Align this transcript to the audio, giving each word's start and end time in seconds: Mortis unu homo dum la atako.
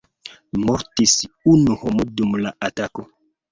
Mortis 0.63 1.13
unu 1.53 1.77
homo 1.83 2.09
dum 2.17 2.35
la 2.47 2.57
atako. 2.71 3.09